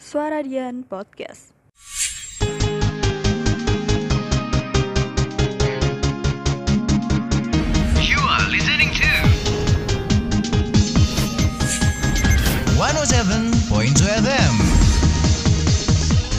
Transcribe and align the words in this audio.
Suara 0.00 0.42
Dian 0.42 0.82
Podcast. 0.88 1.52
You 8.00 8.18
are 8.18 8.48
listening 8.50 8.90
to 8.96 9.10
107.2 12.80 13.92
FM. 14.24 14.54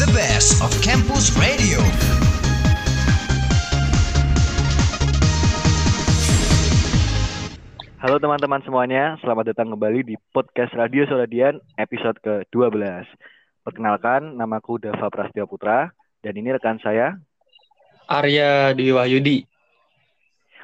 The 0.00 0.08
best 0.16 0.58
of 0.64 0.72
campus 0.82 1.30
radio. 1.36 1.61
Halo 8.22 8.38
teman-teman 8.38 8.62
semuanya, 8.62 9.18
selamat 9.18 9.50
datang 9.50 9.74
kembali 9.74 10.06
di 10.06 10.14
podcast 10.30 10.70
Radio 10.78 11.02
Soladian 11.10 11.58
episode 11.74 12.14
ke-12. 12.22 13.02
Perkenalkan, 13.66 14.38
namaku 14.38 14.78
Dava 14.78 15.10
Prasetyo 15.10 15.50
Putra, 15.50 15.90
dan 16.22 16.38
ini 16.38 16.54
rekan 16.54 16.78
saya. 16.78 17.18
Arya 18.06 18.78
Dwi 18.78 18.94
Wahyudi. 18.94 19.42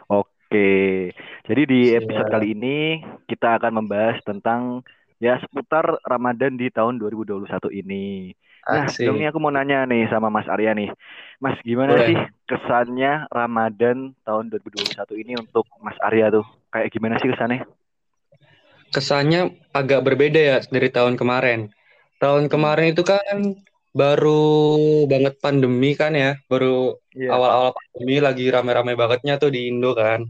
Oke, 0.07 1.11
jadi 1.51 1.63
di 1.67 1.91
Siap. 1.91 2.07
episode 2.07 2.31
kali 2.31 2.55
ini 2.55 3.03
kita 3.27 3.59
akan 3.59 3.83
membahas 3.83 4.23
tentang 4.23 4.87
ya 5.19 5.43
seputar 5.43 5.99
Ramadan 6.07 6.55
di 6.55 6.71
tahun 6.71 7.03
2021 7.03 7.75
ini. 7.75 8.39
Nah, 8.71 8.87
Asik. 8.87 9.03
sebelum 9.03 9.19
ini 9.19 9.35
aku 9.35 9.43
mau 9.43 9.51
nanya 9.51 9.83
nih 9.83 10.07
sama 10.07 10.31
Mas 10.31 10.47
Arya 10.47 10.79
nih. 10.79 10.95
Mas, 11.43 11.59
gimana 11.67 11.99
Boleh. 11.99 12.07
sih 12.07 12.19
kesannya 12.47 13.27
Ramadan 13.35 14.15
tahun 14.23 14.47
2021 14.47 14.95
ini 15.19 15.35
untuk 15.35 15.67
Mas 15.83 15.99
Arya 16.07 16.31
tuh? 16.31 16.47
Kayak 16.69 16.89
gimana 16.93 17.15
sih 17.21 17.29
kesannya? 17.33 17.65
Kesannya 18.89 19.41
agak 19.77 20.01
berbeda 20.05 20.41
ya 20.41 20.59
dari 20.69 20.89
tahun 20.89 21.17
kemarin. 21.21 21.69
Tahun 22.19 22.49
kemarin 22.49 22.93
itu 22.97 23.05
kan 23.05 23.57
baru 23.93 24.45
banget 25.09 25.41
pandemi 25.41 25.97
kan 25.97 26.13
ya, 26.13 26.37
baru 26.49 26.97
Iya. 27.17 27.31
awal-awal 27.35 27.71
pandemi 27.75 28.17
lagi 28.21 28.45
rame-rame 28.49 28.95
bangetnya 28.95 29.41
tuh 29.41 29.51
di 29.53 29.69
Indo 29.73 29.93
kan. 29.97 30.25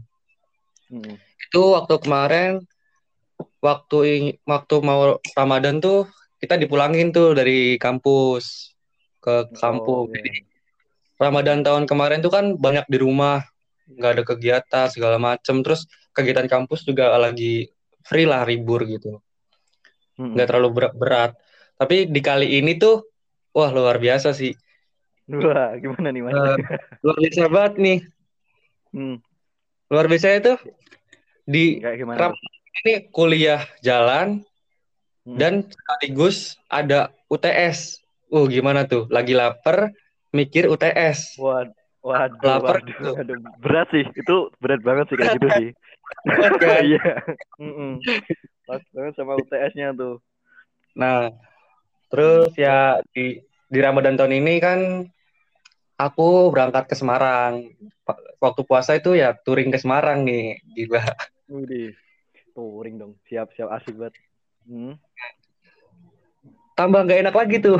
Mm. 0.89 1.15
Itu 1.49 1.75
waktu 1.77 1.95
kemarin 2.01 2.51
waktu 3.63 3.97
waktu 4.47 4.75
mau 4.83 5.19
Ramadan 5.35 5.79
tuh 5.79 6.07
kita 6.39 6.55
dipulangin 6.55 7.11
tuh 7.11 7.35
dari 7.35 7.75
kampus 7.75 8.71
ke 9.19 9.47
Oh, 9.47 9.59
kampung. 9.59 10.07
iya. 10.15 10.23
Jadi 10.23 10.31
Ramadan 11.19 11.59
tahun 11.67 11.83
kemarin 11.83 12.23
tuh 12.23 12.31
kan 12.31 12.55
banyak 12.55 12.87
di 12.87 12.97
rumah, 13.03 13.43
nggak 13.91 14.11
ada 14.15 14.23
kegiatan 14.23 14.85
segala 14.87 15.19
macem. 15.19 15.59
Terus 15.59 15.83
kegiatan 16.15 16.47
kampus 16.49 16.83
juga 16.89 17.13
lagi 17.17 17.69
free 18.05 18.25
lah, 18.27 18.41
libur 18.47 18.83
gitu, 18.87 19.19
nggak 20.19 20.47
terlalu 20.49 20.69
berat, 20.75 20.93
berat. 20.95 21.31
Tapi 21.79 21.95
di 22.11 22.19
kali 22.19 22.59
ini 22.59 22.75
tuh, 22.75 23.07
wah 23.55 23.69
luar 23.71 23.97
biasa 24.03 24.35
sih, 24.35 24.51
Wah, 25.29 25.77
gimana 25.77 26.09
nih 26.09 26.21
Mas? 26.25 26.33
Eh, 26.33 26.57
luar 27.05 27.17
biasa 27.21 27.41
banget 27.53 27.73
nih. 27.77 27.99
Hmm, 28.89 29.21
Luar 29.89 30.05
biasa 30.09 30.37
itu 30.37 30.53
di? 31.45 31.81
Ram- 32.17 32.37
ini 32.85 32.93
kuliah 33.13 33.61
jalan 33.85 34.41
Hmm. 35.27 35.37
dan 35.37 35.53
sekaligus 35.69 36.57
ada 36.71 37.13
UTS. 37.29 38.01
Uh, 38.29 38.45
gimana 38.49 38.85
tuh? 38.85 39.05
Lagi 39.09 39.33
lapar, 39.37 39.93
mikir 40.33 40.69
UTS. 40.69 41.37
Wad, 41.37 41.69
waduh, 42.01 42.41
Lapar 42.41 42.81
waduh, 42.81 42.95
tuh. 42.97 43.13
waduh. 43.17 43.37
berat 43.61 43.87
sih, 43.93 44.05
itu 44.05 44.35
berat 44.61 44.81
banget 44.81 45.05
sih 45.09 45.17
kayak 45.19 45.37
gitu 45.37 45.49
sih. 45.53 45.69
kan? 46.59 46.83
Iya, 46.89 47.09
pas 48.67 48.81
banget 48.93 49.13
sama 49.17 49.33
UTS-nya 49.39 49.93
tuh. 49.97 50.21
Nah, 50.97 51.33
terus 52.09 52.53
ya 52.57 53.01
di 53.13 53.41
di 53.69 53.79
Ramadan 53.79 54.17
tahun 54.17 54.37
ini 54.41 54.53
kan 54.61 54.79
aku 55.99 56.49
berangkat 56.49 56.89
ke 56.89 56.95
Semarang. 56.95 57.69
Waktu 58.39 58.61
puasa 58.63 58.95
itu 58.95 59.13
ya 59.13 59.35
touring 59.35 59.69
ke 59.69 59.77
Semarang 59.77 60.23
nih, 60.23 60.57
gila. 60.73 61.03
Widih, 61.51 61.93
touring 62.55 62.95
dong, 62.97 63.13
siap 63.27 63.51
siap 63.53 63.69
asik 63.75 63.99
banget. 63.99 64.15
Hmm. 64.65 64.95
Tambah 66.79 67.03
nggak 67.03 67.21
enak 67.27 67.35
lagi 67.35 67.57
tuh. 67.59 67.77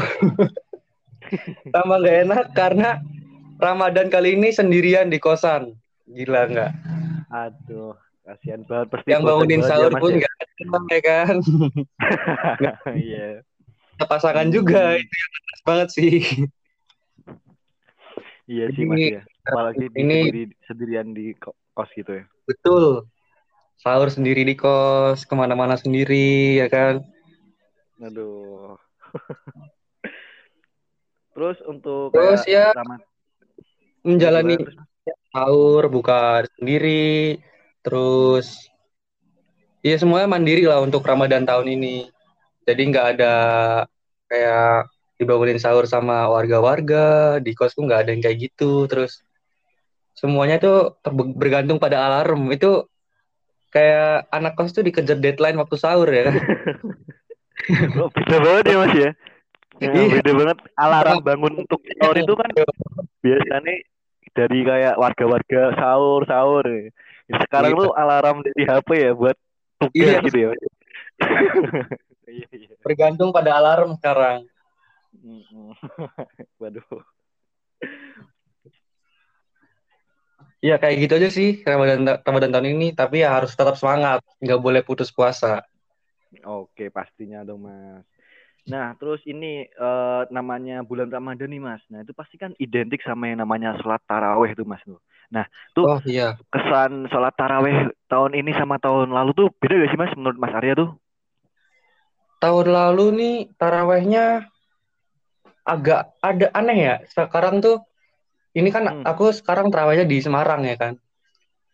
Tambah 1.75 1.97
nggak 2.03 2.17
enak 2.27 2.43
karena 2.51 2.99
Ramadan 3.59 4.11
kali 4.11 4.35
ini 4.35 4.51
sendirian 4.51 5.07
di 5.07 5.19
kosan. 5.23 5.71
Gila 6.09 6.51
nggak? 6.51 6.71
Aduh, 7.29 7.95
kasihan 8.29 8.61
banget 8.69 8.87
pasti. 8.93 9.07
Yang 9.09 9.21
bangunin 9.25 9.61
ya, 9.61 9.67
sahur 9.67 9.93
pun 9.97 10.11
ya. 10.13 10.17
nggak 10.21 10.33
ada 10.37 10.93
ya 10.93 11.01
kan? 11.01 11.35
Iya. 13.09 13.27
Ada 13.99 14.05
pasangan 14.07 14.47
juga 14.47 14.95
itu 14.95 15.11
yang 15.11 15.31
enak 15.35 15.59
banget 15.65 15.89
sih. 15.91 16.17
Iya 18.47 18.65
sih 18.73 18.83
Mas 18.85 19.01
ya. 19.01 19.21
Apalagi 19.49 19.85
di, 19.91 19.97
ini- 19.99 20.29
sendiri- 20.29 20.57
sendirian 20.69 21.07
di 21.11 21.33
ko- 21.35 21.57
kos 21.73 21.89
gitu 21.97 22.21
ya. 22.21 22.25
Betul. 22.45 23.09
Sahur 23.79 24.11
sendiri 24.11 24.43
di 24.45 24.55
kos, 24.55 25.25
ke 25.25 25.33
mana-mana 25.33 25.75
sendiri 25.79 26.59
ya 26.61 26.67
kan? 26.69 27.01
Aduh. 27.99 28.77
Terus 31.35 31.57
untuk 31.65 32.11
Terus 32.11 32.43
ya, 32.45 32.75
Menjalani 34.03 34.55
sahur 35.35 35.91
buka 35.91 36.47
sendiri 36.55 37.35
terus 37.79 38.69
ya 39.79 39.95
semuanya 39.95 40.27
mandiri 40.27 40.67
lah 40.67 40.83
untuk 40.83 41.03
Ramadan 41.05 41.47
tahun 41.47 41.67
ini. 41.79 42.07
Jadi 42.67 42.81
nggak 42.91 43.07
ada 43.17 43.33
kayak 44.29 44.91
dibangunin 45.17 45.57
sahur 45.59 45.89
sama 45.89 46.29
warga-warga 46.29 47.37
di 47.41 47.51
kosku 47.57 47.83
nggak 47.83 48.07
ada 48.07 48.09
yang 48.13 48.21
kayak 48.21 48.51
gitu. 48.51 48.85
Terus 48.85 49.23
semuanya 50.13 50.59
tuh 50.59 50.99
bergantung 51.35 51.79
pada 51.81 52.05
alarm. 52.05 52.51
Itu 52.51 52.87
kayak 53.69 54.29
anak 54.33 54.53
kos 54.57 54.73
tuh 54.73 54.83
dikejar 54.85 55.17
deadline 55.17 55.57
waktu 55.57 55.75
sahur 55.77 56.09
ya 56.09 56.29
kan? 56.29 56.35
Oh, 57.99 58.07
beda 58.07 58.39
banget 58.39 58.63
ya 58.71 58.77
Mas 58.79 58.93
ya. 58.95 59.11
Ya, 59.83 59.91
Iya. 59.91 60.03
beda 60.15 60.31
banget. 60.31 60.57
Alarm 60.79 61.19
bangun 61.21 61.53
untuk 61.67 61.83
sahur 61.99 62.15
itu 62.15 62.33
kan 62.33 62.49
biasanya 63.19 63.75
dari 64.31 64.59
kayak 64.63 64.95
warga-warga 64.95 65.75
sahur 65.75 66.23
sahur. 66.23 66.63
Ya, 66.65 66.87
Sekarang 67.29 67.71
Iya. 67.77 67.81
tuh 67.85 67.91
alarm 67.93 68.37
di 68.41 68.63
HP 68.65 68.89
ya 68.97 69.11
buat 69.13 69.37
tugas 69.77 69.93
Iya. 69.93 70.17
gitu 70.25 70.37
ya. 70.37 70.49
Iya 72.29 72.47
iya. 72.53 72.73
bergantung 72.81 73.29
pada 73.29 73.53
alarm 73.57 73.93
sekarang. 73.97 74.45
Waduh. 76.61 77.01
ya 80.59 80.75
kayak 80.75 81.07
gitu 81.07 81.13
aja 81.15 81.29
sih 81.31 81.63
Ramadan 81.63 82.03
Ramadan 82.19 82.51
tahun 82.51 82.67
ini 82.75 82.91
tapi 82.91 83.23
ya 83.23 83.31
harus 83.31 83.55
tetap 83.55 83.79
semangat 83.79 84.19
nggak 84.43 84.59
boleh 84.59 84.83
putus 84.83 85.07
puasa 85.09 85.63
Oke, 86.45 86.93
pastinya 86.93 87.41
dong, 87.41 87.65
Mas. 87.65 88.05
Nah, 88.69 88.93
terus 89.01 89.17
ini 89.25 89.65
eh, 89.65 90.21
namanya 90.29 90.85
bulan 90.85 91.09
Ramadan 91.09 91.49
nih, 91.49 91.57
Mas. 91.57 91.81
Nah, 91.89 92.05
itu 92.05 92.13
pasti 92.13 92.37
kan 92.37 92.53
identik 92.61 93.01
sama 93.01 93.33
yang 93.33 93.41
namanya 93.41 93.73
sholat 93.81 93.97
taraweh 94.05 94.53
tuh, 94.53 94.61
Mas. 94.61 94.77
tuh. 94.85 95.01
Nah, 95.29 95.45
tuh 95.77 95.85
oh 95.85 95.99
iya 96.09 96.33
kesan 96.49 97.05
sholat 97.13 97.33
taraweh 97.37 97.93
tahun 98.09 98.33
ini 98.33 98.51
sama 98.57 98.81
tahun 98.81 99.13
lalu 99.13 99.31
tuh 99.37 99.47
beda 99.61 99.77
gak 99.85 99.89
sih, 99.93 99.99
Mas, 100.01 100.13
menurut 100.17 100.37
Mas 100.41 100.53
Arya 100.57 100.73
tuh? 100.73 100.89
tahun 102.39 102.67
lalu 102.71 103.05
nih 103.19 103.35
tarawehnya 103.59 104.47
agak 105.67 106.15
ada 106.23 106.47
aneh 106.55 106.77
ya. 106.79 106.95
Sekarang 107.11 107.59
tuh 107.59 107.83
ini 108.55 108.71
kan 108.71 108.87
Hmm. 108.87 109.03
aku 109.05 109.29
sekarang 109.35 109.69
tarawehnya 109.69 110.07
di 110.07 110.17
Semarang 110.23 110.65
ya 110.65 110.75
kan. 110.79 110.93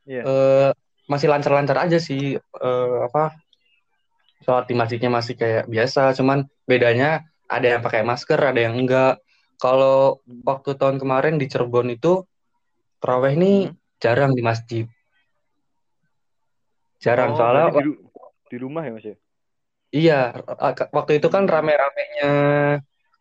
Iya. 0.10 0.22
Eh, 0.26 0.70
masih 1.06 1.30
lancar-lancar 1.30 1.78
aja 1.86 2.02
sih 2.02 2.35
eh, 2.41 2.97
apa 3.08 3.38
sholat 4.41 4.66
di 4.70 4.76
masjidnya 4.76 5.09
masih 5.14 5.38
kayak 5.38 5.70
biasa. 5.70 6.18
Cuman 6.18 6.50
bedanya 6.66 7.24
ada 7.46 7.78
yang 7.78 7.82
pakai 7.85 8.02
masker, 8.02 8.41
ada 8.41 8.58
yang 8.59 8.76
enggak. 8.76 9.22
Kalau 9.62 10.20
waktu 10.44 10.76
tahun 10.76 10.97
kemarin 11.00 11.38
di 11.40 11.46
Cirebon 11.47 11.94
itu 11.94 12.26
taraweh 13.05 13.37
nih 13.37 13.57
Hmm. 13.69 13.78
jarang 14.02 14.34
di 14.34 14.41
masjid. 14.41 14.85
Jarang 16.97 17.37
Oh, 17.37 17.37
soalnya 17.37 17.69
di, 17.69 17.93
di 18.49 18.57
rumah 18.57 18.81
ya, 18.81 18.91
Mas 18.97 19.05
ya? 19.05 19.16
Iya, 19.93 20.19
ak- 20.57 20.90
waktu 20.90 21.22
itu 21.22 21.29
kan 21.29 21.46
rame-ramenya 21.46 22.34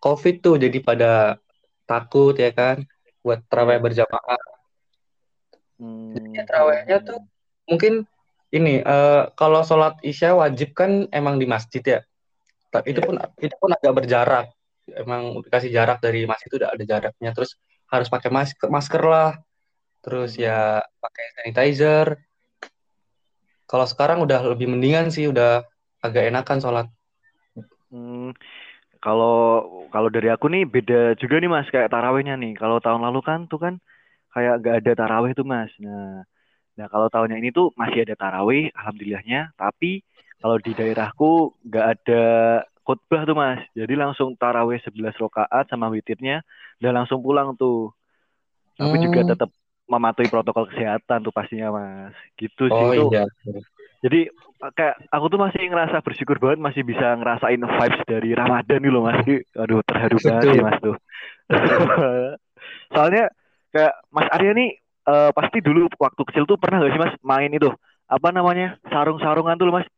COVID 0.00 0.34
tuh, 0.40 0.56
jadi 0.56 0.78
pada 0.80 1.36
takut 1.84 2.32
ya 2.34 2.48
kan, 2.50 2.80
buat 3.20 3.44
terawih 3.44 3.76
Iya. 3.78 3.84
berjamaah. 3.84 4.42
Hmm. 5.76 6.16
Jadi 6.16 6.48
terawihnya 6.48 6.98
tuh 7.04 7.20
mungkin 7.68 8.08
ini, 8.54 8.80
eh, 8.80 9.22
kalau 9.36 9.60
sholat 9.62 10.00
isya 10.00 10.32
wajib 10.32 10.72
kan 10.72 11.06
emang 11.12 11.36
di 11.36 11.44
masjid 11.44 11.84
ya. 11.84 12.00
Itu 12.88 13.04
Iya. 13.04 13.06
pun 13.06 13.16
itu 13.38 13.54
pun 13.60 13.70
agak 13.70 13.92
berjarak. 13.94 14.46
Emang 14.90 15.44
dikasih 15.44 15.70
jarak 15.70 16.02
dari 16.02 16.26
masjid 16.26 16.48
itu 16.50 16.56
udah 16.58 16.72
ada 16.74 16.84
jaraknya. 16.84 17.30
Terus 17.36 17.54
harus 17.92 18.08
pakai 18.10 18.30
masker, 18.32 18.66
masker 18.72 19.02
lah. 19.04 19.38
Terus 20.04 20.36
Hmm. 20.36 20.44
ya 20.44 20.84
pakai 21.02 21.24
sanitizer. 21.36 22.08
Kalau 23.70 23.86
sekarang 23.88 24.18
udah 24.24 24.40
lebih 24.52 24.68
mendingan 24.72 25.08
sih, 25.14 25.24
udah 25.32 25.64
agak 26.04 26.28
enakan 26.28 26.58
sholat. 26.60 26.86
Hmm, 27.92 28.34
kalau 29.04 29.36
kalau 29.94 30.08
dari 30.12 30.28
aku 30.34 30.46
nih 30.52 30.64
beda 30.68 31.16
juga 31.20 31.38
nih 31.40 31.50
Mas 31.52 31.68
kayak 31.72 31.92
tarawehnya 31.92 32.34
nih. 32.40 32.52
Kalau 32.58 32.78
tahun 32.84 33.02
lalu 33.06 33.20
kan 33.24 33.40
tuh 33.50 33.60
kan 33.64 33.74
kayak 34.34 34.54
gak 34.64 34.76
ada 34.84 34.92
taraweh 34.98 35.32
tuh 35.38 35.46
Mas. 35.46 35.70
Nah, 35.80 36.24
nah 36.78 36.86
kalau 36.92 37.08
tahunnya 37.12 37.38
ini 37.40 37.50
tuh 37.54 37.70
masih 37.80 38.04
ada 38.08 38.14
taraweh, 38.18 38.72
alhamdulillahnya. 38.74 39.54
Tapi 39.56 40.02
kalau 40.42 40.56
di 40.60 40.72
daerahku 40.76 41.54
gak 41.68 41.86
ada 41.98 42.22
khutbah 42.84 43.22
tuh 43.28 43.36
Mas. 43.38 43.60
Jadi 43.78 43.94
langsung 43.96 44.34
taraweh 44.36 44.78
11 44.84 45.16
rakaat 45.16 45.70
sama 45.70 45.88
witirnya 45.92 46.42
dan 46.82 46.92
langsung 46.98 47.20
pulang 47.24 47.54
tuh. 47.56 47.94
Tapi 48.78 48.96
juga 48.98 49.22
Hmm. 49.22 49.30
tetap 49.34 49.50
mematuhi 49.84 50.28
protokol 50.28 50.64
kesehatan 50.68 51.20
tuh 51.20 51.30
pastinya 51.30 51.68
Mas. 51.70 52.14
Gitu 52.34 52.66
sih 52.66 52.74
Oh 52.74 52.92
itu. 52.92 53.04
iya. 53.12 53.24
Jadi 54.00 54.20
kayak 54.74 54.96
aku 55.08 55.26
tuh 55.28 55.40
masih 55.40 55.60
ngerasa 55.68 56.00
bersyukur 56.00 56.36
banget 56.36 56.60
masih 56.60 56.82
bisa 56.82 57.16
ngerasain 57.16 57.60
vibes 57.60 58.02
dari 58.04 58.30
Ramadan 58.32 58.80
nih 58.80 58.92
loh 58.92 59.02
Mas. 59.04 59.20
Aduh 59.54 59.80
terharu 59.84 60.16
banget 60.18 60.44
sih 60.46 60.60
Mas 60.60 60.78
tuh. 60.80 60.96
Soalnya 62.94 63.28
kayak 63.70 63.94
Mas 64.08 64.28
Arya 64.32 64.52
nih 64.54 64.70
eh, 65.04 65.30
pasti 65.32 65.58
dulu 65.60 65.88
waktu 65.98 66.22
kecil 66.32 66.44
tuh 66.44 66.56
pernah 66.56 66.80
gak 66.80 66.92
sih 66.92 67.00
Mas 67.00 67.14
main 67.20 67.50
itu 67.50 67.68
apa 68.04 68.28
namanya 68.30 68.76
sarung-sarungan 68.88 69.56
tuh 69.56 69.68
loh 69.68 69.76
Mas. 69.80 69.88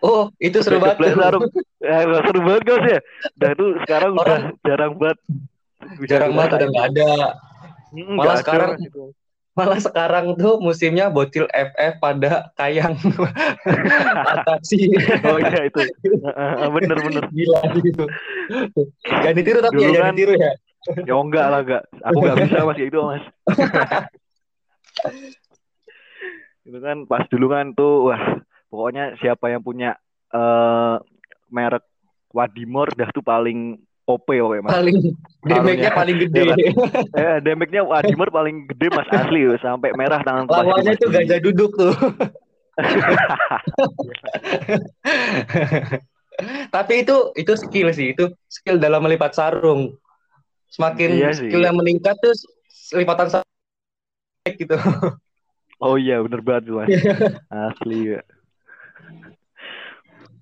Oh, 0.00 0.32
itu 0.40 0.64
seru 0.64 0.80
banget. 0.80 1.12
Sarung. 1.12 1.44
Ya, 1.78 2.02
seru 2.24 2.40
banget 2.42 2.62
Mas 2.64 2.84
ya. 2.88 3.00
Dan 3.36 3.48
itu 3.54 3.66
sekarang 3.84 4.10
udah 4.16 4.24
Orang- 4.24 4.56
jarang 4.64 4.92
banget. 4.96 5.18
Jarang 6.08 6.32
banget 6.34 6.50
udah 6.58 6.68
nggak 6.72 6.86
ada. 6.90 7.10
Mm, 7.90 8.14
Malah 8.16 8.34
ada, 8.36 8.42
sekarang 8.42 8.70
itu. 8.80 9.02
Malah 9.52 9.80
sekarang 9.82 10.26
tuh 10.38 10.62
musimnya 10.62 11.10
bocil 11.10 11.50
FF 11.50 11.98
pada 11.98 12.46
kayang 12.54 12.94
atraksi. 14.38 14.86
Oh 15.26 15.38
iya 15.42 15.66
itu. 15.66 15.82
Bener-bener. 16.70 17.26
Gila 17.26 17.60
gitu. 17.74 18.04
Gak 19.02 19.34
ditiru 19.34 19.58
tapi 19.58 19.74
Dulu 19.74 19.82
ya, 19.82 19.94
jangan 19.98 20.06
kan- 20.06 20.14
ditiru 20.14 20.32
ya. 20.38 20.52
Ya 21.04 21.14
enggak 21.18 21.46
lah 21.50 21.60
enggak. 21.66 21.82
Aku 22.06 22.18
enggak 22.22 22.38
bisa 22.46 22.58
Mas 22.62 22.78
itu 22.78 22.98
Mas. 23.02 23.24
itu 26.68 26.78
kan 26.78 26.96
pas 27.08 27.24
dulu 27.32 27.46
kan 27.48 27.72
tuh 27.72 28.12
wah 28.12 28.22
pokoknya 28.68 29.16
siapa 29.18 29.48
yang 29.48 29.64
punya 29.64 29.96
eh 30.28 30.96
merek 31.48 31.80
Wadimor 32.28 32.92
dah 32.92 33.08
tuh 33.08 33.24
paling 33.24 33.80
OP 34.08 34.24
pokoknya 34.24 34.64
Mas. 34.64 34.72
Paling 34.72 34.96
damage-nya 35.44 35.92
paling 35.92 36.16
gede. 36.24 36.40
Eh 37.12 37.36
damage-nya 37.44 37.84
Wadimor 37.84 38.32
paling 38.32 38.64
gede 38.66 38.88
Mas 38.88 39.04
asli 39.12 39.44
sampai 39.60 39.92
merah 39.92 40.24
tangan 40.24 40.48
Lawannya 40.48 40.96
tuh 40.96 41.12
gajah 41.12 41.38
duduk 41.44 41.76
tuh. 41.76 41.92
Tapi 46.70 47.02
itu 47.02 47.16
itu 47.34 47.52
skill 47.58 47.90
sih, 47.90 48.14
itu 48.14 48.30
skill 48.46 48.78
dalam 48.78 49.02
melipat 49.02 49.34
sarung. 49.34 49.98
Semakin 50.70 51.10
Iya 51.12 51.30
sih. 51.34 51.50
skill 51.50 51.66
yang 51.66 51.76
meningkat 51.76 52.14
tuh 52.22 52.32
lipatan 52.96 53.28
sarung 53.28 53.44
gitu. 54.56 54.74
Oh 55.78 55.94
iya 55.94 56.18
bener 56.18 56.42
banget 56.42 56.62
tuh 56.66 56.74
Mas. 56.82 56.90
Asli 57.54 58.10
ya. 58.10 58.18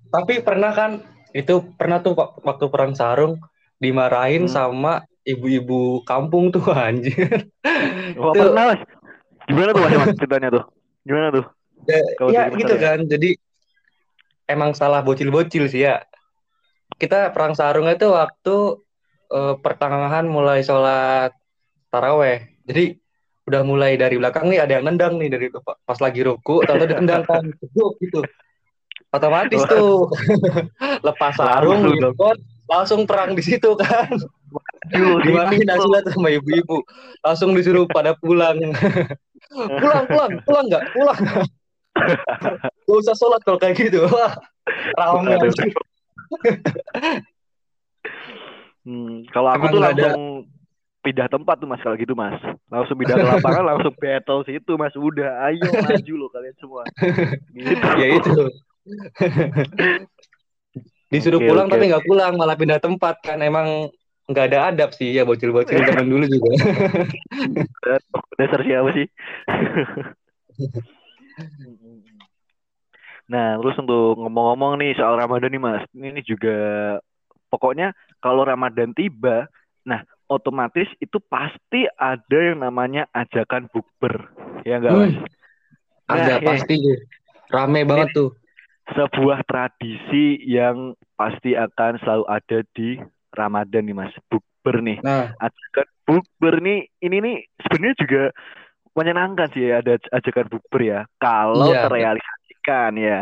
Tapi 0.09 0.41
pernah 0.41 0.73
kan 0.73 1.05
itu 1.29 1.61
pernah 1.77 2.01
tuh 2.01 2.17
wak- 2.17 2.41
waktu 2.41 2.65
perang 2.73 2.97
sarung 2.97 3.37
dimarahin 3.77 4.45
Hmm. 4.45 4.51
sama 4.51 4.93
ibu-ibu 5.23 6.01
kampung 6.03 6.49
tuh 6.49 6.63
anjir. 6.73 7.47
Wah, 8.15 8.31
Tuh. 8.31 8.51
pernah 8.51 8.63
Mas. 8.73 8.79
Gimana 9.47 9.69
tuh 9.71 9.81
Mas 9.81 10.15
ceritanya 10.15 10.49
tuh? 10.51 10.63
Gimana 11.03 11.27
tuh? 11.31 11.45
Ya 12.29 12.47
Mas 12.47 12.57
gitu 12.57 12.73
Arya. 12.73 12.83
kan. 12.83 12.99
Jadi 13.05 13.29
emang 14.45 14.71
salah 14.73 15.01
bocil-bocil 15.01 15.67
sih 15.67 15.83
ya. 15.83 16.03
Kita 16.97 17.29
perang 17.29 17.53
sarung 17.53 17.85
itu 17.85 18.07
waktu 18.07 18.55
eh, 19.27 19.55
pertengahan 19.59 20.25
mulai 20.25 20.63
sholat 20.63 21.35
taraweh. 21.87 22.47
Jadi 22.63 22.95
udah 23.47 23.63
mulai 23.63 23.95
dari 23.95 24.19
belakang 24.19 24.51
nih 24.51 24.59
ada 24.59 24.75
yang 24.75 24.85
nendang 24.85 25.15
nih 25.15 25.31
dari 25.31 25.47
pas 25.85 25.99
lagi 25.99 26.19
ruku 26.19 26.63
atau 26.63 26.75
ditendang 26.77 27.23
kan 27.23 27.43
gitu. 28.03 28.19
Otomatis 29.07 29.63
tuh 29.63 30.11
lepas 31.07 31.31
sarung 31.31 31.79
gitu 31.87 32.11
langsung 32.67 33.03
perang 33.03 33.33
di 33.33 33.43
situ 33.43 33.73
kan. 33.75 34.11
Dimarahin. 34.91 35.67
Asilat 35.67 36.07
sama 36.11 36.31
ibu-ibu. 36.31 36.83
Langsung 37.23 37.51
disuruh 37.51 37.87
pada 37.87 38.15
pulang. 38.15 38.55
pulang, 39.81 40.03
pulang, 40.07 40.31
pulang 40.43 40.65
nggak? 40.67 40.83
Pulang. 40.91 41.19
Gak 42.85 42.97
usah 43.01 43.15
sholat 43.15 43.41
kalau 43.43 43.57
kayak 43.57 43.79
gitu. 43.79 44.05
Anjir. 44.95 45.71
Hmm, 48.87 49.27
kalau 49.31 49.49
aku 49.51 49.67
Emang 49.67 49.71
tuh 49.71 49.79
nggak 49.79 49.93
ada- 49.95 50.03
langsung 50.15 50.25
pindah 51.03 51.27
tempat 51.31 51.55
tuh 51.59 51.67
mas 51.71 51.79
kalau 51.79 51.95
gitu 51.95 52.11
mas 52.15 52.35
langsung 52.67 52.99
pindah 52.99 53.15
ke 53.15 53.23
lapangan 53.23 53.63
langsung 53.71 53.95
battle 53.95 54.43
situ 54.43 54.75
mas 54.75 54.91
udah 54.91 55.39
ayo 55.47 55.63
maju 55.71 56.13
lo 56.19 56.27
kalian 56.27 56.55
semua 56.59 56.83
gitu 57.55 57.87
Ya 57.95 58.07
itu. 58.15 58.35
Disuruh 61.07 61.39
Oke, 61.39 61.47
pulang 61.47 61.67
oke, 61.67 61.73
tapi 61.75 61.85
nggak 61.87 62.05
pulang, 62.05 62.33
malah 62.35 62.55
pindah 62.59 62.79
tempat 62.83 63.15
kan. 63.23 63.39
Emang 63.39 63.87
nggak 64.27 64.45
ada 64.51 64.59
adab 64.75 64.89
sih 64.91 65.15
ya 65.15 65.23
bocil-bocil 65.23 65.79
zaman 65.89 66.07
dulu 66.07 66.25
juga. 66.27 66.51
dasar 68.39 68.59
siapa 68.67 68.89
sih 68.91 69.07
nah 73.31 73.59
terus 73.59 73.75
untuk 73.79 74.19
ngomong-ngomong 74.23 74.79
nih 74.79 74.95
soal 74.95 75.19
Ramadan 75.19 75.51
nih 75.51 75.61
mas 75.63 75.83
ini 75.95 76.21
juga 76.23 76.55
pokoknya 77.51 77.91
kalau 78.23 78.47
Ramadan 78.47 78.95
tiba 78.95 79.47
nah 79.83 80.03
otomatis 80.27 80.87
itu 80.99 81.19
pasti 81.27 81.87
ada 81.95 82.39
yang 82.39 82.63
namanya 82.63 83.07
ajakan 83.15 83.67
bukber 83.71 84.31
ya 84.67 84.79
enggak 84.79 84.95
mas 84.95 85.15
Hmm, 86.07 86.07
Nah, 86.07 86.23
ada 86.23 86.39
ya. 86.39 86.41
pasti. 86.47 86.75
Rame 87.51 87.83
banget 87.83 88.15
tuh. 88.15 88.29
Sebuah 88.95 89.43
tradisi 89.43 90.39
yang 90.47 90.95
pasti 91.19 91.57
akan 91.57 91.99
selalu 91.99 92.25
ada 92.29 92.59
di 92.75 92.89
Ramadan 93.35 93.83
nih 93.83 93.95
Mas. 93.97 94.13
Bukber 94.31 94.79
nih. 94.83 94.99
Nah, 95.03 95.35
Ajakan 95.37 95.87
bukber 96.07 96.53
nih 96.63 96.79
ini 97.03 97.17
nih 97.19 97.35
sebenarnya 97.67 97.95
juga 97.99 98.23
menyenangkan 98.97 99.47
sih 99.53 99.61
ya 99.69 99.83
ada 99.83 99.99
ajakan 100.15 100.47
bukber 100.49 100.81
ya. 100.81 100.99
Kalau 101.19 101.69
Iya. 101.69 101.81
terrealisasikan 101.85 102.91
ya. 102.97 103.19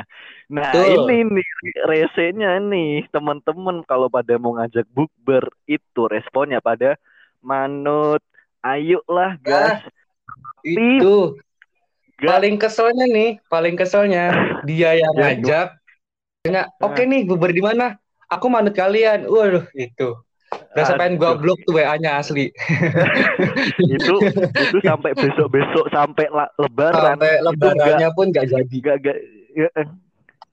Nah, 0.48 0.72
Betul. 0.72 1.10
ini 1.10 1.18
nih 1.42 1.50
resenya 1.90 2.62
nih 2.62 3.10
teman-teman 3.10 3.82
kalau 3.90 4.08
pada 4.08 4.38
mau 4.38 4.56
ngajak 4.56 4.86
bukber 4.94 5.50
itu 5.66 6.02
responnya 6.08 6.62
pada 6.62 6.96
manut 7.42 8.22
ayolah 8.62 9.38
gas 9.42 9.82
itu 10.66 11.02
gas 11.02 11.38
paling 12.20 12.56
keselnya 12.56 13.06
nih, 13.10 13.30
paling 13.52 13.76
keselnya 13.76 14.26
dia 14.64 14.96
yang 14.96 15.14
Ya, 15.16 15.22
ngajak. 15.36 15.68
Tanya, 16.46 16.64
oke 16.78 17.02
nih 17.02 17.26
bubur 17.26 17.50
di 17.50 17.60
mana? 17.60 17.98
Aku 18.30 18.50
manut 18.50 18.78
kalian. 18.78 19.26
Waduh, 19.26 19.66
itu. 19.74 20.14
Berasa 20.76 20.96
pengen 21.00 21.18
gua 21.18 21.36
blok 21.36 21.60
tuh 21.66 21.80
WA-nya 21.80 22.22
asli. 22.22 22.52
itu 23.96 24.16
itu 24.46 24.78
sampai 24.84 25.12
besok 25.18 25.48
besok 25.52 25.86
sampai 25.90 26.28
lebaran 26.60 27.18
Sampai 27.18 27.42
lebarannya 27.44 28.10
pun 28.14 28.30
nggak 28.32 28.46
jadi. 28.52 28.76
nggak 28.80 28.96
nggak 29.02 29.18
ya, 29.56 29.70
eh, 29.74 29.88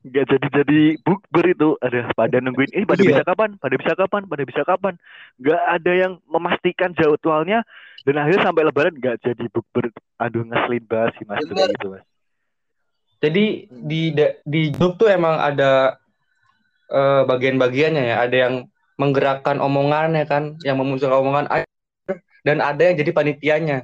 nggak 0.02 0.26
jadi 0.34 0.46
jadi 0.50 0.80
bukber 1.06 1.44
itu 1.54 1.78
ada 1.78 2.10
pada 2.18 2.42
nungguin 2.42 2.74
eh 2.74 2.82
pada 2.82 3.02
Iya. 3.02 3.10
bisa 3.14 3.22
kapan 3.22 3.50
pada 3.58 3.74
bisa 3.78 3.92
kapan 3.94 4.22
pada 4.26 4.42
bisa 4.42 4.62
kapan 4.66 4.94
nggak 5.38 5.62
ada 5.62 5.92
yang 5.94 6.12
memastikan 6.26 6.90
jadwalnya 6.98 7.62
dan 8.02 8.14
akhirnya 8.18 8.50
sampai 8.50 8.66
lebaran 8.66 8.98
nggak 8.98 9.22
jadi 9.22 9.44
bukber 9.54 9.94
aduh 10.18 10.42
ngeselin 10.42 10.84
banget 10.90 11.10
sih 11.18 11.24
mas 11.30 11.42
Bener. 11.46 11.70
gitu 11.78 11.88
mas 11.94 12.04
Jadi 13.22 13.70
di 13.70 14.10
di 14.42 14.62
grup 14.74 14.98
tuh 14.98 15.06
emang 15.06 15.38
ada 15.38 15.94
eh, 16.90 17.22
bagian-bagiannya 17.22 18.10
ya. 18.10 18.16
Ada 18.26 18.36
yang 18.48 18.54
menggerakkan 18.98 19.62
omongannya 19.62 20.26
kan, 20.26 20.58
yang 20.66 20.74
memunculkan 20.74 21.22
omongan 21.22 21.46
dan 22.42 22.58
ada 22.58 22.82
yang 22.82 22.98
jadi 22.98 23.14
panitianya. 23.14 23.78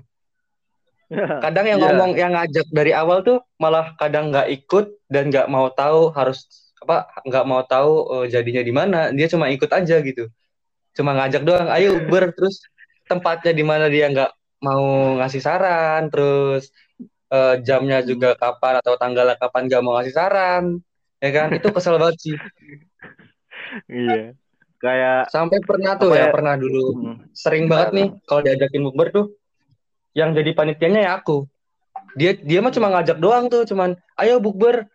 Kadang 1.45 1.67
yang 1.67 1.81
Iya. 1.81 1.87
ngomong 1.88 2.11
yang 2.21 2.33
ngajak 2.37 2.67
dari 2.69 2.93
awal 2.93 3.25
tuh 3.25 3.41
malah 3.57 3.97
kadang 3.97 4.29
nggak 4.29 4.49
ikut 4.61 4.87
dan 5.09 5.33
nggak 5.33 5.49
mau 5.49 5.73
tahu 5.73 6.12
harus 6.12 6.45
apa 6.85 7.09
nggak 7.25 7.45
mau 7.49 7.62
tahu 7.65 7.93
eh, 8.23 8.27
jadinya 8.33 8.62
di 8.62 8.73
mana. 8.73 8.99
Dia 9.17 9.27
cuma 9.33 9.49
ikut 9.49 9.71
aja 9.73 9.97
gitu. 10.05 10.29
Cuma 10.97 11.17
ngajak 11.17 11.43
doang, 11.49 11.69
ayo 11.73 11.97
Uber 11.97 12.29
terus 12.37 12.61
tempatnya 13.09 13.53
di 13.57 13.65
mana 13.65 13.88
dia 13.88 14.12
nggak 14.12 14.31
mau 14.61 15.17
ngasih 15.23 15.41
saran, 15.41 16.12
terus 16.12 16.69
eh, 17.33 17.55
jamnya 17.65 18.05
juga 18.05 18.37
kapan 18.37 18.81
atau 18.85 18.95
tanggalnya 19.00 19.37
kapan 19.41 19.62
nggak 19.69 19.83
mau 19.85 19.97
ngasih 19.97 20.15
saran, 20.15 20.65
ya 21.25 21.31
kan? 21.33 21.49
Itu 21.57 21.73
kesel 21.73 21.97
banget 21.97 22.17
sih. 22.21 22.37
iya 23.93 24.33
kayak 24.79 25.29
Sampai 25.29 25.59
pernah 25.62 25.99
tuh 25.99 26.15
ya, 26.15 26.31
ya? 26.31 26.33
pernah 26.33 26.55
dulu 26.55 26.85
hmm, 26.95 27.15
sering 27.35 27.67
banget 27.67 27.91
nih 27.95 28.09
kalau 28.25 28.41
diajakin 28.47 28.83
bukber 28.87 29.09
tuh 29.11 29.27
yang 30.12 30.33
jadi 30.33 30.50
panitianya 30.53 31.00
ya 31.03 31.12
aku. 31.17 31.45
Dia 32.15 32.33
dia 32.35 32.59
mah 32.59 32.71
cuma 32.71 32.88
ngajak 32.88 33.19
doang 33.19 33.49
tuh 33.49 33.65
cuman 33.65 33.93
ayo 34.17 34.38
bukber. 34.38 34.87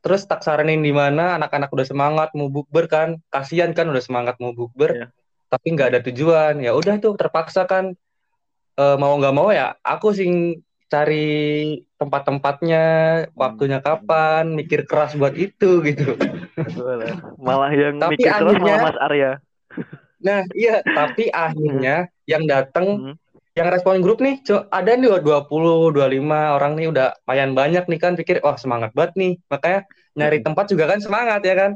Terus 0.00 0.22
tak 0.22 0.40
saranin 0.40 0.80
di 0.80 0.94
mana 0.94 1.34
anak-anak 1.34 1.68
udah 1.68 1.82
semangat 1.82 2.28
mau 2.32 2.46
bukber 2.46 2.86
kan. 2.86 3.08
Kasihan 3.26 3.72
kan 3.72 3.86
udah 3.86 4.00
semangat 4.00 4.38
mau 4.38 4.52
bukber. 4.52 4.92
Iya. 4.94 5.08
tapi 5.46 5.66
nggak 5.72 5.88
ada 5.94 6.00
tujuan. 6.02 6.58
Ya 6.58 6.74
udah 6.74 6.98
tuh 6.98 7.14
terpaksa 7.14 7.64
kan. 7.64 7.94
Eh, 8.74 8.96
mau 8.96 9.14
nggak 9.14 9.32
mau 9.32 9.48
ya 9.48 9.72
aku 9.80 10.10
sing 10.10 10.60
cari 10.86 11.26
tempat-tempatnya 11.96 12.84
waktunya 13.32 13.78
kapan 13.78 14.52
mikir 14.52 14.84
keras 14.84 15.14
buat 15.14 15.34
itu 15.34 15.82
gitu. 15.82 16.14
Betul. 16.54 17.10
Malah 17.38 17.72
yang 17.72 17.98
Tapi 17.98 18.14
mikir 18.14 18.26
keras 18.28 18.42
akhirnya- 18.52 18.74
malah 18.78 18.86
Mas 18.90 18.98
Arya. 19.00 19.32
nah 20.18 20.40
iya. 20.52 20.76
Tapi 20.98 21.28
akhirnya 21.28 21.96
yang 22.24 22.42
datang 22.44 22.86
Hmm. 22.86 23.14
Yang 23.56 23.72
respon 23.72 24.04
grup 24.04 24.20
nih 24.20 24.44
ada 24.68 24.92
nih 24.92 25.16
20 25.16 25.96
25 25.96 25.96
orang 26.28 26.76
nih 26.76 26.92
udah 26.92 27.16
lumayan 27.24 27.56
banyak 27.56 27.84
nih 27.88 27.98
kan 27.98 28.12
pikir 28.12 28.44
wah 28.44 28.60
semangat 28.60 28.92
banget 28.92 29.16
nih. 29.16 29.32
Makanya 29.48 29.80
nyari 30.12 30.44
tempat 30.44 30.68
juga 30.68 30.84
kan 30.92 31.00
semangat 31.00 31.40
ya 31.40 31.56
kan? 31.56 31.70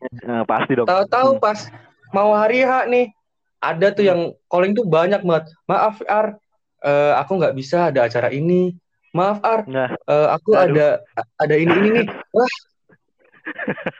Eh, 0.00 0.42
pasti 0.48 0.72
dong. 0.80 0.88
tahu-tahu 0.88 1.36
pas 1.36 1.68
mau 2.16 2.32
hari 2.32 2.64
H 2.64 2.88
nih 2.88 3.12
ada 3.60 3.92
tuh 3.92 4.04
yang 4.08 4.20
calling 4.48 4.72
tuh 4.72 4.88
banyak 4.88 5.20
banget. 5.20 5.44
Maaf 5.68 6.00
Ar 6.08 6.40
eh, 6.80 7.12
aku 7.20 7.32
nggak 7.36 7.52
bisa 7.52 7.92
ada 7.92 8.08
acara 8.08 8.32
ini. 8.32 8.72
Maaf 9.12 9.44
Ar 9.44 9.68
Nah, 9.68 9.92
eh, 9.92 10.28
aku 10.32 10.56
Aduh. 10.56 10.72
ada 10.72 10.88
ada 11.36 11.54
ini 11.54 11.72
ini 11.84 11.88
nih 12.00 12.06
wah 12.36 12.54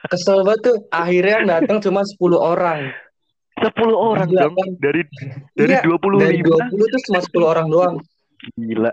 kesel 0.09 0.41
banget 0.41 0.73
tuh. 0.73 0.77
Akhirnya 0.89 1.45
yang 1.45 1.49
datang 1.53 1.85
cuma 1.85 2.01
10 2.01 2.41
orang 2.41 2.97
10 3.57 3.73
orang 3.93 4.29
Gila, 4.29 4.43
dong 4.47 4.57
dari 4.77 5.03
dari 5.57 5.73
Iya, 5.73 5.89
25 5.89 6.21
dari 6.21 6.41
20 6.45 6.93
tuh 6.93 7.01
cuma 7.09 7.21
10 7.25 7.41
orang 7.47 7.67
doang 7.67 7.97
gila. 8.55 8.93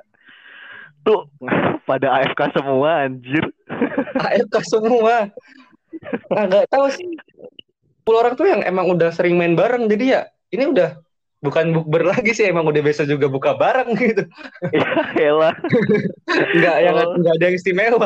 Tuh 1.04 1.28
pada 1.90 2.08
AFK 2.18 2.56
semua 2.56 3.04
anjir. 3.04 3.44
AFK 4.16 4.56
semua 4.64 5.28
nah 6.28 6.50
tahu 6.68 6.90
sih 6.90 7.06
10 8.02 8.20
orang 8.20 8.34
tuh 8.34 8.48
yang 8.50 8.62
emang 8.64 8.90
udah 8.90 9.14
sering 9.14 9.38
main 9.38 9.54
bareng 9.54 9.86
jadi 9.88 10.06
ya 10.06 10.22
ini 10.50 10.74
udah 10.74 10.98
bukan 11.40 11.70
bukber 11.72 12.08
lagi 12.08 12.32
sih 12.32 12.48
emang 12.48 12.66
udah 12.66 12.82
biasa 12.82 13.04
juga 13.04 13.28
buka 13.28 13.54
bareng 13.54 13.94
gitu 13.94 14.24
Ya 14.74 14.88
elah. 15.30 15.54
nggak 16.56 16.78
yang 16.82 16.96
Oh. 16.98 17.14
nggak 17.20 17.34
ada 17.36 17.46
yang 17.46 17.56
istimewa. 17.56 18.00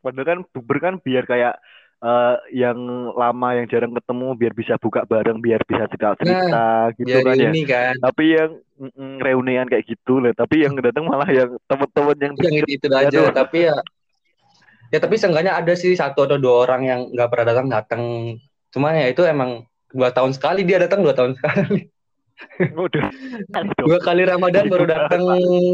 Padahal 0.00 0.26
kan 0.28 0.38
bukber 0.52 0.76
kan 0.78 0.94
biar 1.00 1.24
kayak 1.24 1.56
eh, 2.02 2.36
yang 2.56 2.78
lama 3.14 3.48
yang 3.54 3.66
jarang 3.70 3.92
ketemu 3.94 4.28
biar 4.34 4.52
bisa 4.56 4.74
buka 4.80 5.06
bareng 5.06 5.38
biar 5.38 5.60
bisa 5.62 5.84
cerita-cerita 5.90 6.94
gitu 6.98 7.08
jadi 7.10 7.26
kan 7.26 7.36
ya. 7.36 7.50
ini 7.50 7.62
kan. 7.66 7.94
Tapi 8.00 8.24
yang 8.34 8.50
mm, 8.80 9.16
reunian 9.22 9.66
kayak 9.70 9.84
gitu 9.86 10.18
lah. 10.18 10.32
Tapi 10.34 10.64
yang 10.66 10.74
datang 10.78 11.04
malah 11.06 11.28
yang 11.30 11.54
temen-temen 11.68 12.16
yang 12.18 12.34
yang 12.40 12.54
itu, 12.64 12.66
itu 12.80 12.86
aja 12.90 13.08
Aduh. 13.08 13.34
tapi 13.34 13.58
ya 13.70 13.76
ya 14.92 14.98
tapi 15.02 15.14
seenggaknya 15.18 15.58
ada 15.58 15.74
sih 15.74 15.94
satu 15.98 16.30
atau 16.30 16.38
dua 16.38 16.66
orang 16.68 16.82
yang 16.86 17.00
nggak 17.12 17.28
pernah 17.30 17.46
datang 17.50 17.68
datang. 17.70 18.02
Cuman 18.74 18.98
ya 18.98 19.06
itu 19.10 19.22
emang 19.26 19.66
dua 19.94 20.10
tahun 20.10 20.34
sekali 20.34 20.66
dia 20.66 20.82
datang 20.82 21.06
dua 21.06 21.14
tahun 21.14 21.34
sekali. 21.38 21.90
Udah 22.74 23.08
dua 23.86 23.98
kali 24.02 24.26
Ramadan 24.26 24.66
baru 24.66 24.90
datang 24.90 25.22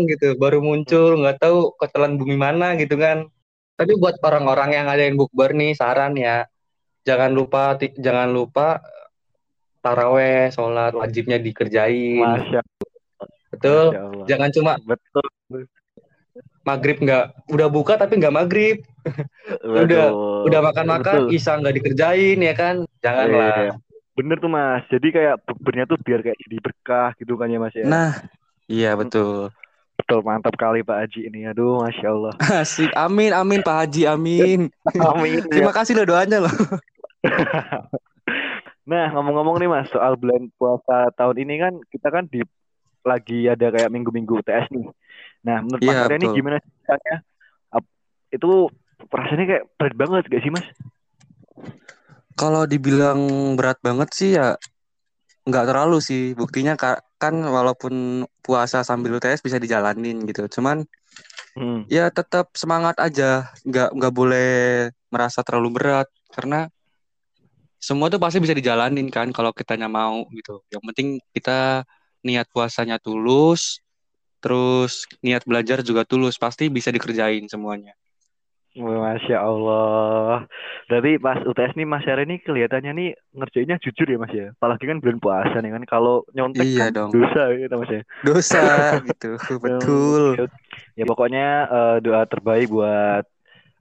gitu 0.06 0.36
baru 0.36 0.60
muncul 0.60 1.16
nggak 1.24 1.40
tahu 1.40 1.72
ketelan 1.80 2.20
bumi 2.20 2.36
mana 2.36 2.76
gitu 2.76 3.00
kan 3.00 3.32
tapi 3.80 3.96
buat 3.96 4.20
orang-orang 4.20 4.70
yang 4.74 4.86
ada 4.86 5.00
yang 5.00 5.16
bukber 5.16 5.50
nih 5.52 5.72
saran 5.72 6.12
ya 6.14 6.44
jangan 7.00 7.32
lupa 7.32 7.74
ti- 7.74 7.96
jangan 7.96 8.28
lupa 8.28 8.84
taraweh 9.80 10.48
sholat 10.50 10.92
wajibnya 10.92 11.38
dikerjain 11.38 12.20
Masya, 12.20 12.60
betul 13.50 13.84
Masya 13.88 14.02
Allah. 14.04 14.26
jangan 14.28 14.50
cuma 14.52 14.72
Betul. 14.82 15.24
maghrib 16.60 16.96
nggak 16.98 17.24
udah 17.48 17.68
buka 17.68 17.96
tapi 17.96 18.20
nggak 18.20 18.34
maghrib 18.34 18.84
Udah- 19.64 20.12
Betul. 20.12 20.44
udah 20.44 20.60
makan-makan 20.62 21.16
Betul. 21.24 21.34
isya 21.34 21.56
nggak 21.56 21.74
dikerjain 21.74 22.38
ya 22.38 22.52
kan 22.52 22.74
janganlah 23.00 23.56
Iya. 23.66 23.74
Bener 24.10 24.36
tuh 24.36 24.52
mas. 24.52 24.84
Jadi 24.86 25.16
kayak 25.16 25.40
bukbernya 25.42 25.88
tuh 25.88 25.96
biar 25.96 26.20
kayak 26.20 26.36
jadi 26.38 26.56
berkah 26.60 27.16
gitu 27.16 27.34
kan 27.34 27.48
ya 27.48 27.56
mas 27.56 27.72
ya. 27.72 27.88
nah 27.88 28.12
iya 28.68 28.92
betul 28.92 29.48
Betul 30.00 30.24
mantap 30.24 30.56
kali 30.56 30.80
Pak 30.80 30.96
Haji 31.04 31.28
ini. 31.28 31.44
Aduh 31.44 31.84
masya 31.84 32.08
Allah. 32.08 32.34
asik 32.64 32.88
amin 32.96 33.36
amin 33.36 33.60
Pak 33.60 33.76
Haji 33.84 34.08
amin 34.08 34.72
Amin. 35.12 35.44
terima 35.52 35.76
kasih 35.76 35.92
loh 36.00 36.08
doanya 36.08 36.40
loh 36.48 36.54
Nah 38.90 39.12
ngomong-ngomong 39.12 39.60
nih 39.60 39.68
mas 39.70 39.86
soal 39.92 40.16
bulan 40.18 40.50
puasa 40.58 41.12
tahun 41.14 41.36
ini 41.46 41.54
kan 41.62 41.72
kita 41.92 42.08
kan 42.10 42.24
di 42.26 42.42
lagi 43.06 43.46
ada 43.46 43.70
kayak 43.70 43.92
minggu-minggu 43.92 44.40
UTS 44.42 44.66
nih. 44.72 44.88
Nah 45.46 45.62
menurut 45.62 45.80
Iya, 45.84 46.10
Mas 46.10 46.16
ini 46.18 46.26
gimana? 46.34 46.58
Ap- 47.70 47.92
Itu 48.34 48.72
rasanya 49.12 49.44
kayak 49.46 49.64
berat 49.78 49.94
banget 49.94 50.22
gak 50.26 50.42
sih 50.42 50.50
mas? 50.50 50.66
Kalau 52.34 52.64
dibilang 52.66 53.20
berat 53.54 53.78
banget 53.84 54.08
sih 54.16 54.30
ya 54.34 54.56
nggak 55.48 55.64
terlalu 55.68 55.98
sih. 56.02 56.22
Buktinya 56.36 56.74
ka- 56.76 57.02
kan 57.20 57.34
walaupun 57.36 58.24
puasa 58.44 58.80
sambil 58.84 59.16
UTS 59.16 59.40
bisa 59.44 59.56
dijalanin 59.60 60.16
gitu. 60.28 60.46
Cuman 60.60 60.84
Hmm. 61.58 61.82
ya 61.90 62.08
tetap 62.12 62.52
semangat 62.54 62.96
aja. 63.00 63.50
Nggak 63.66 63.88
nggak 63.96 64.12
boleh 64.14 64.50
merasa 65.10 65.40
terlalu 65.42 65.68
berat 65.80 66.08
karena 66.30 66.70
semua 67.80 68.12
tuh 68.12 68.20
pasti 68.20 68.38
bisa 68.44 68.52
dijalanin 68.52 69.08
kan 69.08 69.32
kalau 69.32 69.50
kitanya 69.56 69.88
mau 69.88 70.28
gitu. 70.36 70.60
Yang 70.68 70.82
penting 70.92 71.08
kita 71.32 71.82
niat 72.20 72.46
puasanya 72.52 73.00
tulus, 73.00 73.80
terus 74.44 75.08
niat 75.24 75.42
belajar 75.48 75.80
juga 75.80 76.04
tulus, 76.04 76.36
pasti 76.36 76.68
bisa 76.68 76.92
dikerjain 76.92 77.48
semuanya. 77.48 77.96
Masya 78.72 79.42
Allah. 79.42 80.46
Berarti 80.86 81.18
pas 81.18 81.42
UTS 81.42 81.74
nih 81.74 81.86
Mas 81.86 82.06
Syara 82.06 82.22
ini 82.22 82.38
kelihatannya 82.38 82.92
nih 82.94 83.08
ngerjainnya 83.34 83.82
jujur 83.82 84.06
ya 84.06 84.18
Mas 84.18 84.30
ya. 84.30 84.54
Apalagi 84.54 84.86
kan 84.86 85.02
bulan 85.02 85.18
puasa 85.18 85.56
nih 85.58 85.74
kan. 85.74 85.82
Kalau 85.84 86.22
nyontek 86.30 86.62
Iya 86.62 86.86
kan 86.86 86.90
dong. 86.94 87.10
dosa 87.10 87.42
gitu 87.50 87.74
Mas 87.74 87.90
ya. 87.90 88.02
Dosa 88.22 88.60
gitu, 89.10 89.30
betul. 89.58 90.46
Ya 90.94 91.04
pokoknya 91.04 91.46
eh, 91.66 91.96
doa 92.00 92.22
terbaik 92.24 92.70
buat 92.70 93.24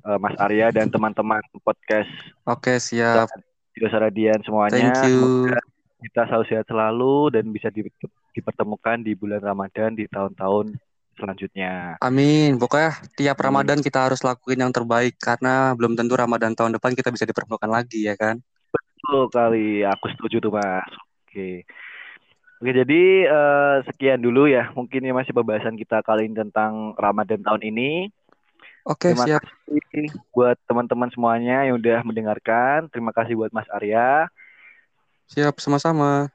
eh, 0.03 0.17
Mas 0.17 0.35
Arya 0.41 0.73
dan 0.73 0.89
teman-teman 0.89 1.45
podcast 1.61 2.09
Oke, 2.49 2.81
siap. 2.81 3.29
Dosa 3.77 3.97
Radian 4.01 4.41
semuanya. 4.41 4.89
Thank 4.91 5.05
you. 5.05 5.47
Semoga 5.47 5.61
kita 5.99 6.21
selalu 6.25 6.45
sehat 6.47 6.65
selalu 6.65 7.15
dan 7.29 7.45
bisa 7.51 7.67
di- 7.69 7.85
dipertemukan 8.31 9.03
di 9.03 9.13
bulan 9.13 9.43
Ramadan 9.43 9.93
di 9.93 10.07
tahun-tahun 10.07 10.88
selanjutnya. 11.19 11.99
Amin. 11.99 12.55
Pokoknya 12.55 12.97
tiap. 13.19 13.37
Ramadan 13.43 13.83
kita 13.83 14.07
harus 14.07 14.23
lakuin 14.23 14.63
yang 14.63 14.71
terbaik 14.71 15.19
karena 15.19 15.75
belum 15.75 15.99
tentu 15.99 16.15
Ramadan 16.15 16.55
tahun 16.55 16.79
depan 16.79 16.95
kita 16.95 17.11
bisa 17.11 17.27
dipertemukan 17.27 17.69
lagi 17.69 18.07
ya 18.07 18.15
kan. 18.15 18.39
Betul 18.71 19.27
kali, 19.29 19.83
aku 19.83 20.05
setuju 20.15 20.39
tuh 20.39 20.51
Mas. 20.55 20.91
Oke. 21.27 21.67
Oke, 22.59 22.71
jadi 22.75 23.03
eh, 23.23 23.75
sekian 23.87 24.19
dulu 24.19 24.47
ya. 24.47 24.71
Mungkin 24.75 24.99
ini 24.99 25.15
masih 25.15 25.31
pembahasan 25.31 25.79
kita 25.79 26.03
kali 26.03 26.27
ini 26.27 26.35
tentang 26.35 26.91
Ramadan 26.99 27.39
tahun 27.39 27.63
ini. 27.63 28.11
Oke, 28.83 29.15
Terima 29.15 29.23
siap. 29.27 29.41
kasih 29.43 30.11
buat 30.35 30.57
teman-teman 30.67 31.07
semuanya 31.13 31.63
yang 31.63 31.79
udah 31.79 32.03
mendengarkan. 32.03 32.91
Terima 32.91 33.15
kasih 33.15 33.39
buat 33.39 33.51
Mas 33.55 33.69
Arya. 33.71 34.27
Siap 35.29 35.61
sama-sama. 35.61 36.27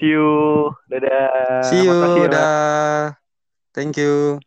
See 0.00 0.14
you. 0.14 0.72
Dadah. 0.88 1.62
See 1.68 1.84
you. 1.84 1.92
Makasih 1.92 2.22
ya, 2.24 2.28
Mas. 2.28 2.34
Dah. 2.34 3.27
Thank 3.78 3.96
you. 3.96 4.40